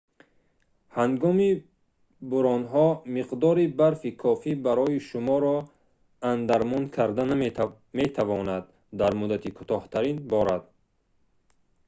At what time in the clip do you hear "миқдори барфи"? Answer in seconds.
3.15-4.11